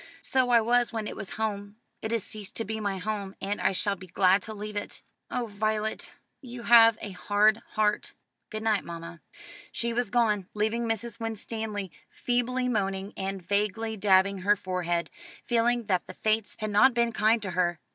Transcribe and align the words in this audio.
"So 0.23 0.49
I 0.49 0.61
was 0.61 0.91
when 0.91 1.05
it 1.05 1.15
was 1.15 1.33
home. 1.33 1.75
It 2.01 2.09
has 2.09 2.23
ceased 2.23 2.55
to 2.55 2.65
be 2.65 2.79
my 2.79 2.97
home, 2.97 3.35
and 3.39 3.61
I 3.61 3.71
shall 3.71 3.95
be 3.95 4.07
glad 4.07 4.41
to 4.41 4.53
leave 4.55 4.75
it." 4.75 5.03
"Oh, 5.29 5.45
Violet, 5.45 6.11
you 6.41 6.63
have 6.63 6.97
a 7.01 7.11
hard 7.11 7.57
heart." 7.75 8.13
"Good 8.49 8.63
night, 8.63 8.83
mamma." 8.83 9.21
She 9.71 9.93
was 9.93 10.09
gone, 10.09 10.47
leaving 10.55 10.89
Mrs. 10.89 11.19
Winstanley 11.19 11.91
feebly 12.09 12.67
moaning, 12.67 13.13
and 13.15 13.43
vaguely 13.47 13.95
dabbing 13.95 14.39
her 14.39 14.55
forehead, 14.55 15.11
feeling 15.45 15.85
that 15.85 16.07
the 16.07 16.15
Fates 16.15 16.55
had 16.57 16.71
not 16.71 16.95
been 16.95 17.11
kind 17.13 17.39
to 17.43 17.51
her. 17.51 17.77